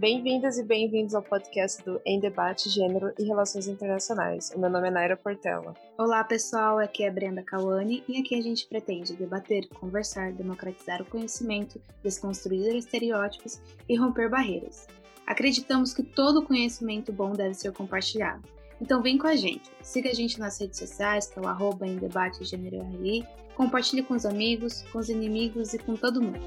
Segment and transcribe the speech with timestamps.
[0.00, 4.50] Bem-vindas e bem-vindos ao podcast do Em Debate Gênero e Relações Internacionais.
[4.56, 5.74] O meu nome é Naira Portela.
[5.98, 6.78] Olá, pessoal.
[6.78, 12.74] Aqui é Brenda Cauane e aqui a gente pretende debater, conversar, democratizar o conhecimento, desconstruir
[12.76, 14.86] estereótipos e romper barreiras.
[15.26, 18.48] Acreditamos que todo conhecimento bom deve ser compartilhado.
[18.80, 19.70] Então vem com a gente.
[19.82, 23.22] Siga a gente nas redes sociais, que é o arroba em debate gênero RI.
[23.54, 26.40] Compartilhe com os amigos, com os inimigos e com todo mundo.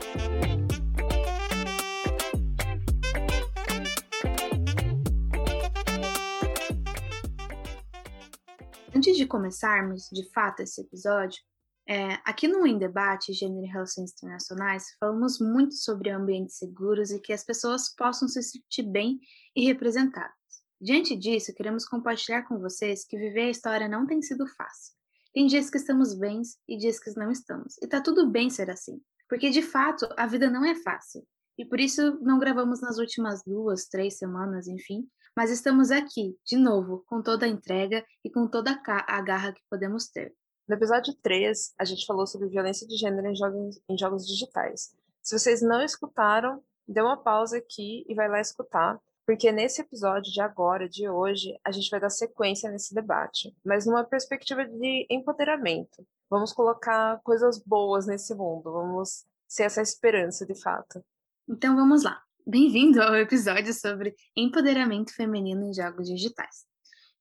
[9.03, 11.41] Antes de começarmos, de fato, esse episódio,
[11.85, 17.19] é, aqui no Em Debate Gênero e Relações Internacionais, falamos muito sobre ambientes seguros e
[17.19, 19.19] que as pessoas possam se sentir bem
[19.53, 20.31] e representadas.
[20.79, 24.93] Diante disso, queremos compartilhar com vocês que viver a história não tem sido fácil.
[25.33, 27.75] Tem dias que estamos bem e dias que não estamos.
[27.81, 31.27] E tá tudo bem ser assim, porque de fato a vida não é fácil.
[31.57, 36.57] E por isso não gravamos nas últimas duas, três semanas, enfim, mas estamos aqui, de
[36.57, 40.33] novo, com toda a entrega e com toda a garra que podemos ter.
[40.67, 44.95] No episódio 3, a gente falou sobre violência de gênero em jogos, em jogos digitais.
[45.21, 50.31] Se vocês não escutaram, dê uma pausa aqui e vai lá escutar, porque nesse episódio
[50.31, 55.07] de agora, de hoje, a gente vai dar sequência nesse debate, mas numa perspectiva de
[55.09, 56.05] empoderamento.
[56.29, 61.03] Vamos colocar coisas boas nesse mundo, vamos ser essa esperança de fato.
[61.47, 62.21] Então vamos lá.
[62.45, 66.65] Bem-vindo ao episódio sobre empoderamento feminino em jogos digitais.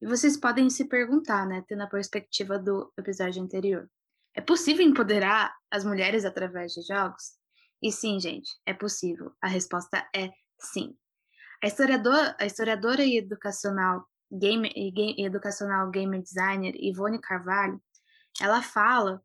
[0.00, 3.88] E vocês podem se perguntar, né, tendo a perspectiva do episódio anterior:
[4.34, 7.34] é possível empoderar as mulheres através de jogos?
[7.80, 9.30] E sim, gente, é possível.
[9.40, 10.92] A resposta é sim.
[11.62, 17.80] A historiadora, a historiadora e educacional game, e educacional gamer designer Ivone Carvalho,
[18.40, 19.22] ela fala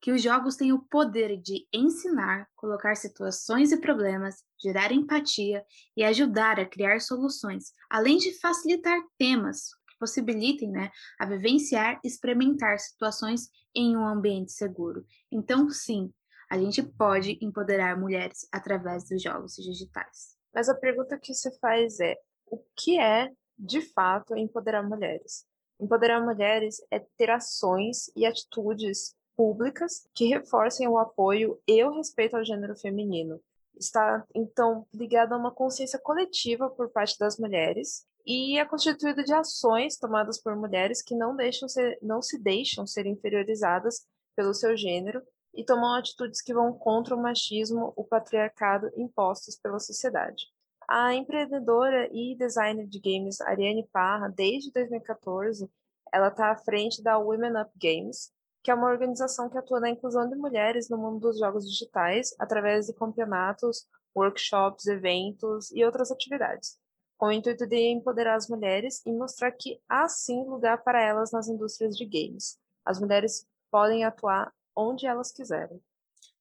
[0.00, 5.64] que os jogos têm o poder de ensinar, colocar situações e problemas, gerar empatia
[5.96, 12.08] e ajudar a criar soluções, além de facilitar temas que possibilitem né, a vivenciar e
[12.08, 15.04] experimentar situações em um ambiente seguro.
[15.32, 16.12] Então, sim,
[16.50, 20.36] a gente pode empoderar mulheres através dos jogos digitais.
[20.54, 25.44] Mas a pergunta que você faz é: o que é, de fato, empoderar mulheres?
[25.80, 32.36] Empoderar mulheres é ter ações e atitudes públicas que reforcem o apoio e o respeito
[32.36, 33.40] ao gênero feminino.
[33.78, 39.32] Está, então, ligada a uma consciência coletiva por parte das mulheres e é constituída de
[39.32, 44.04] ações tomadas por mulheres que não, deixam ser, não se deixam ser inferiorizadas
[44.34, 45.22] pelo seu gênero
[45.54, 50.46] e tomam atitudes que vão contra o machismo, o patriarcado impostos pela sociedade.
[50.88, 55.70] A empreendedora e designer de games Ariane Parra, desde 2014,
[56.12, 58.32] ela está à frente da Women Up Games,
[58.62, 62.34] que é uma organização que atua na inclusão de mulheres no mundo dos jogos digitais
[62.38, 63.86] através de campeonatos,
[64.16, 66.78] workshops, eventos e outras atividades,
[67.16, 71.32] com o intuito de empoderar as mulheres e mostrar que há sim lugar para elas
[71.32, 72.58] nas indústrias de games.
[72.84, 75.80] As mulheres podem atuar onde elas quiserem.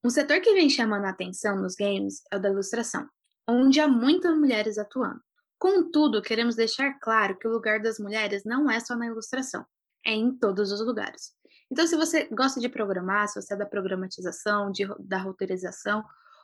[0.03, 3.07] Um setor que vem chamando a atenção nos games é o da ilustração,
[3.47, 5.21] onde há muitas mulheres atuando.
[5.59, 9.65] Contudo, queremos deixar claro que o lugar das mulheres não é só na ilustração,
[10.05, 11.33] é em todos os lugares.
[11.71, 16.03] Então, se você gosta de programar, se você é da programatização, de, da roteirização,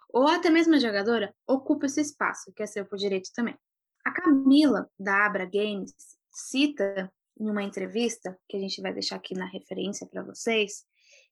[0.10, 3.58] ou até mesmo jogadora, ocupa esse espaço, que é seu por direito também.
[4.06, 5.94] A Camila, da Abra Games,
[6.32, 10.84] cita em uma entrevista, que a gente vai deixar aqui na referência para vocês,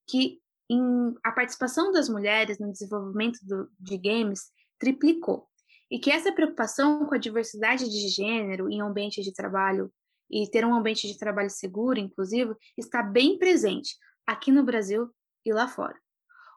[0.07, 5.47] que em, a participação das mulheres no desenvolvimento do, de games triplicou.
[5.91, 9.91] E que essa preocupação com a diversidade de gênero em um ambiente de trabalho
[10.31, 15.09] e ter um ambiente de trabalho seguro, inclusive, está bem presente aqui no Brasil
[15.45, 15.99] e lá fora.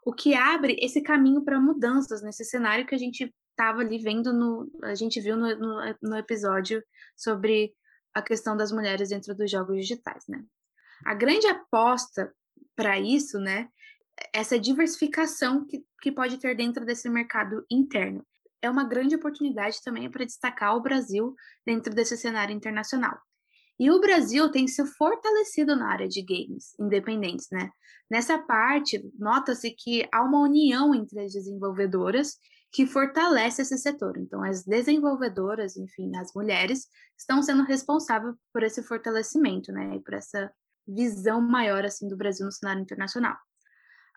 [0.04, 4.32] O que abre esse caminho para mudanças nesse cenário que a gente estava ali vendo
[4.32, 4.70] no.
[4.82, 6.82] A gente viu no, no, no episódio
[7.16, 7.72] sobre
[8.12, 10.44] a questão das mulheres dentro dos jogos digitais, né?
[11.04, 12.32] A grande aposta
[12.76, 13.68] para isso, né,
[14.32, 18.24] essa diversificação que, que pode ter dentro desse mercado interno.
[18.62, 21.34] É uma grande oportunidade também para destacar o Brasil
[21.66, 23.20] dentro desse cenário internacional.
[23.78, 27.70] E o Brasil tem se fortalecido na área de games independentes, né?
[28.10, 32.36] Nessa parte, nota-se que há uma união entre as desenvolvedoras
[32.70, 34.16] que fortalece esse setor.
[34.18, 36.86] Então, as desenvolvedoras, enfim, as mulheres,
[37.16, 39.96] estão sendo responsáveis por esse fortalecimento, né?
[39.96, 40.52] E por essa
[40.86, 43.36] visão maior, assim, do Brasil no cenário internacional.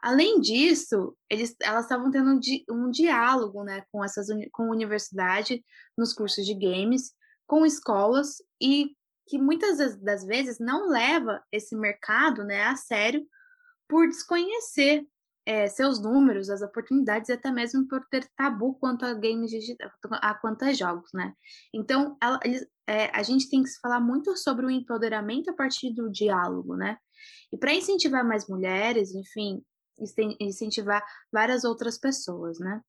[0.02, 4.72] Além disso, eles, elas estavam tendo um, di, um diálogo, né, com essas com a
[4.72, 5.64] universidade
[5.98, 7.14] nos cursos de games,
[7.48, 8.96] com escolas e
[9.28, 13.26] que muitas das vezes não leva esse mercado né, a sério
[13.88, 15.06] por desconhecer
[15.46, 19.90] é, seus números, as oportunidades, e até mesmo por ter tabu quanto a games digitais,
[20.12, 21.34] a quanto a jogos, né?
[21.74, 25.94] Então, eles, é, a gente tem que se falar muito sobre o empoderamento a partir
[25.94, 26.98] do diálogo, né?
[27.50, 29.64] E para incentivar mais mulheres, enfim,
[30.38, 31.02] incentivar
[31.32, 32.82] várias outras pessoas, né?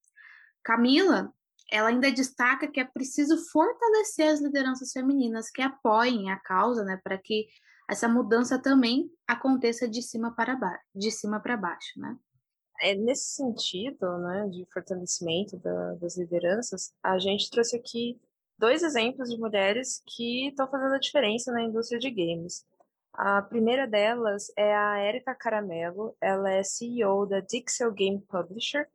[0.64, 1.32] Camila,
[1.70, 6.98] ela ainda destaca que é preciso fortalecer as lideranças femininas que apoiem a causa, né,
[7.02, 7.46] para que
[7.88, 12.16] essa mudança também aconteça de cima para baixo, de cima para baixo, né?
[12.80, 18.20] É nesse sentido, né, de fortalecimento da, das lideranças, a gente trouxe aqui
[18.58, 22.64] dois exemplos de mulheres que estão fazendo a diferença na indústria de games.
[23.12, 28.88] A primeira delas é a Erika Caramelo, ela é CEO da Dixel Game Publisher,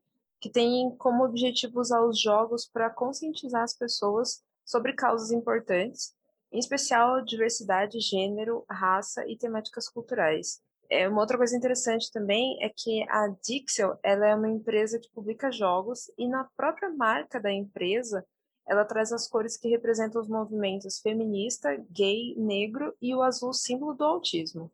[0.44, 6.14] que tem como objetivo usar os jogos para conscientizar as pessoas sobre causas importantes,
[6.52, 10.60] em especial diversidade, gênero, raça e temáticas culturais.
[10.90, 15.10] É, uma outra coisa interessante também é que a Dixel ela é uma empresa que
[15.14, 18.26] publica jogos e na própria marca da empresa
[18.68, 23.94] ela traz as cores que representam os movimentos feminista, gay, negro e o azul símbolo
[23.94, 24.70] do autismo.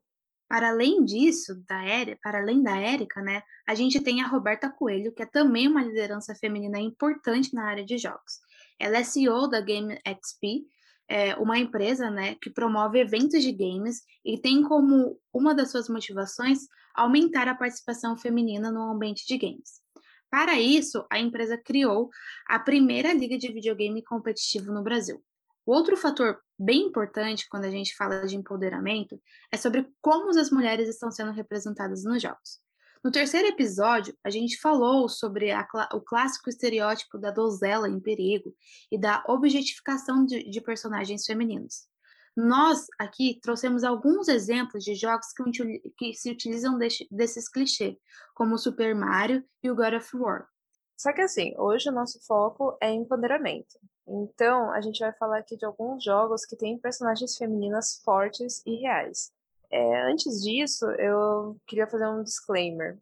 [0.49, 4.67] Para além disso, da Érica, para além da Érica, né, a gente tem a Roberta
[4.67, 8.39] Coelho, que é também uma liderança feminina importante na área de jogos.
[8.79, 10.65] Ela é CEO da Game XP,
[11.07, 15.87] é uma empresa né, que promove eventos de games e tem como uma das suas
[15.87, 16.61] motivações
[16.95, 19.81] aumentar a participação feminina no ambiente de games.
[20.31, 22.09] Para isso, a empresa criou
[22.47, 25.23] a primeira liga de videogame competitivo no Brasil.
[25.63, 29.19] O outro fator bem importante quando a gente fala de empoderamento
[29.51, 32.59] é sobre como as mulheres estão sendo representadas nos jogos.
[33.01, 38.53] No terceiro episódio, a gente falou sobre a, o clássico estereótipo da donzela em perigo
[38.91, 41.87] e da objetificação de, de personagens femininos.
[42.35, 47.95] Nós aqui trouxemos alguns exemplos de jogos que, que se utilizam desse, desses clichês,
[48.35, 50.45] como o Super Mario e o God of War.
[50.99, 53.79] Só que assim, hoje o nosso foco é empoderamento.
[54.05, 58.75] Então, a gente vai falar aqui de alguns jogos que têm personagens femininas fortes e
[58.75, 59.31] reais.
[59.71, 62.99] É, antes disso, eu queria fazer um disclaimer.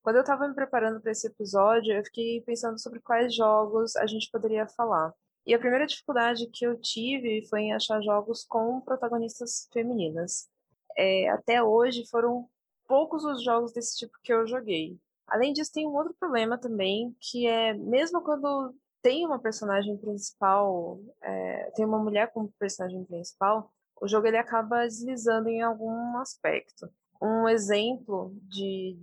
[0.00, 4.06] Quando eu estava me preparando para esse episódio, eu fiquei pensando sobre quais jogos a
[4.06, 5.12] gente poderia falar.
[5.44, 10.48] E a primeira dificuldade que eu tive foi em achar jogos com protagonistas femininas.
[10.96, 12.48] É, até hoje foram
[12.86, 15.00] poucos os jogos desse tipo que eu joguei.
[15.30, 21.00] Além disso, tem um outro problema também, que é mesmo quando tem uma personagem principal,
[21.22, 26.90] é, tem uma mulher como personagem principal, o jogo ele acaba deslizando em algum aspecto.
[27.20, 28.98] Um exemplo de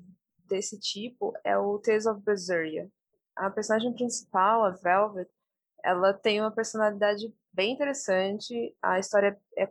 [0.45, 2.89] desse tipo é o Tales of Berseria.
[3.35, 5.29] A personagem principal, a Velvet,
[5.83, 9.69] ela tem uma personalidade bem interessante, a história é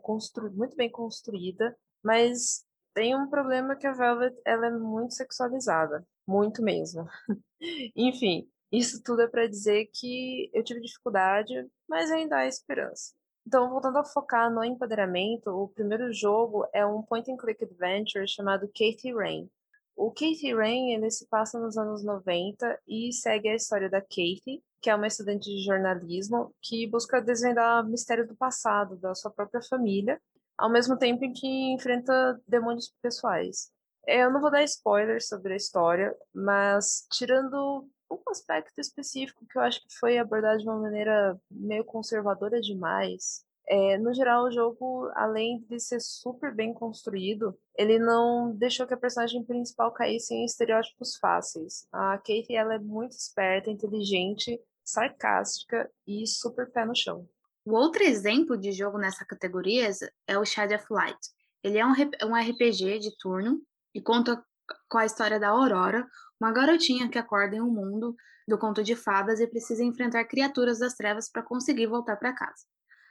[0.53, 6.61] muito bem construída, mas tem um problema que a Velvet ela é muito sexualizada, muito
[6.61, 7.07] mesmo.
[7.95, 13.13] Enfim, isso tudo é para dizer que eu tive dificuldade, mas ainda há esperança.
[13.45, 18.27] Então, voltando a focar no empoderamento, o primeiro jogo é um point and click adventure
[18.27, 19.49] chamado Katie Rain.
[19.95, 24.61] O Katie Rain ele se passa nos anos 90 e segue a história da Katie,
[24.81, 29.61] que é uma estudante de jornalismo que busca desvendar mistérios do passado da sua própria
[29.61, 30.21] família,
[30.57, 33.71] ao mesmo tempo em que enfrenta demônios pessoais.
[34.07, 39.61] Eu não vou dar spoilers sobre a história, mas tirando um aspecto específico que eu
[39.61, 43.45] acho que foi abordado de uma maneira meio conservadora demais.
[43.69, 48.93] É, no geral, o jogo, além de ser super bem construído, ele não deixou que
[48.93, 51.85] a personagem principal caísse em estereótipos fáceis.
[51.91, 57.27] A Kate ela é muito esperta, inteligente, sarcástica e super pé no chão.
[57.65, 59.89] O outro exemplo de jogo nessa categoria
[60.25, 61.19] é o Shadow of Light.
[61.61, 63.61] Ele é um RPG de turno
[63.97, 64.45] e conta
[64.87, 66.07] com a história da Aurora,
[66.39, 68.15] uma garotinha que acorda em um mundo
[68.47, 72.63] do conto de fadas e precisa enfrentar criaturas das trevas para conseguir voltar para casa.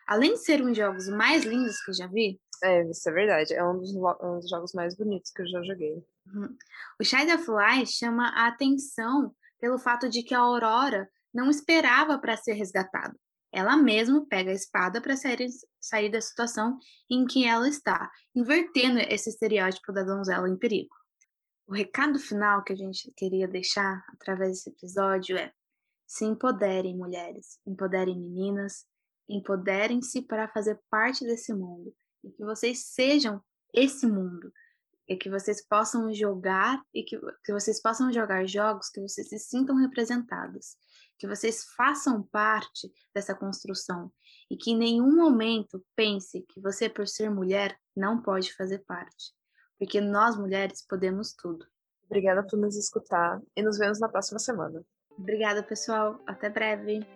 [0.07, 2.41] Além de ser um dos jogos mais lindos que eu já vi.
[2.63, 3.53] É, isso é verdade.
[3.53, 5.95] É um dos, um dos jogos mais bonitos que eu já joguei.
[6.33, 6.57] Uhum.
[7.01, 12.17] O Shadow of Light chama a atenção pelo fato de que a Aurora não esperava
[12.17, 13.15] para ser resgatada.
[13.57, 15.49] Ela mesma pega a espada para sair,
[15.81, 20.95] sair da situação em que ela está, invertendo esse estereótipo da donzela em perigo.
[21.67, 25.51] O recado final que a gente queria deixar através desse episódio é:
[26.07, 28.85] se empoderem, mulheres, empoderem meninas,
[29.27, 34.53] empoderem-se para fazer parte desse mundo e que vocês sejam esse mundo
[35.09, 39.39] e que vocês possam jogar e que, que vocês possam jogar jogos que vocês se
[39.39, 40.77] sintam representados,
[41.19, 44.13] que vocês façam parte dessa construção
[44.51, 49.37] e que em nenhum momento pense que você, por ser mulher, não pode fazer parte
[49.79, 51.67] porque nós mulheres podemos tudo.
[52.05, 54.83] Obrigada por nos escutar e nos vemos na próxima semana.
[55.11, 56.21] Obrigada, pessoal.
[56.27, 57.16] Até breve.